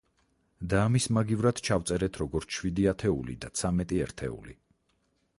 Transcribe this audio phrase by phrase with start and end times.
[0.69, 4.57] და ამის მაგივრად ჩავწერეთ როგორც შვიდი ათეული და ცამეტი ერთეული.